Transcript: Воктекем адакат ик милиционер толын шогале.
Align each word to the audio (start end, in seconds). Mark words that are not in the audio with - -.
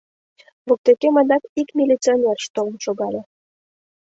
Воктекем 0.67 1.15
адакат 1.21 1.51
ик 1.61 1.69
милиционер 1.77 2.39
толын 2.55 2.77
шогале. 2.85 3.21